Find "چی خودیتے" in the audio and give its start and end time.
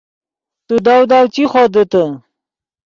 1.33-2.03